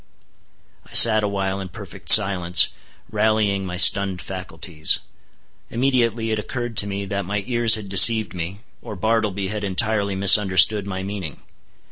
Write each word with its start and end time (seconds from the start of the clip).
I 0.83 0.95
sat 0.95 1.21
awhile 1.23 1.59
in 1.59 1.69
perfect 1.69 2.09
silence, 2.09 2.69
rallying 3.11 3.67
my 3.67 3.77
stunned 3.77 4.19
faculties. 4.19 4.97
Immediately 5.69 6.31
it 6.31 6.39
occurred 6.39 6.75
to 6.77 6.87
me 6.87 7.05
that 7.05 7.23
my 7.23 7.43
ears 7.45 7.75
had 7.75 7.87
deceived 7.87 8.33
me, 8.33 8.61
or 8.81 8.95
Bartleby 8.95 9.49
had 9.49 9.63
entirely 9.63 10.15
misunderstood 10.15 10.87
my 10.87 11.03
meaning. 11.03 11.41